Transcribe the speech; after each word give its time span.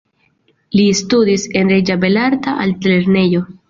Li 0.79 0.85
studis 1.01 1.45
en 1.61 1.71
Reĝa 1.77 2.01
Belarta 2.07 2.61
Altlernejo. 2.67 3.49